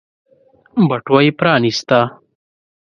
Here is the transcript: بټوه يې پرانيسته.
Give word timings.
بټوه 0.87 1.19
يې 1.25 1.31
پرانيسته. 1.39 1.99